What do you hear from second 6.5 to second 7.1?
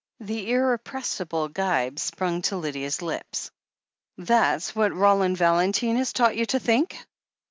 think!"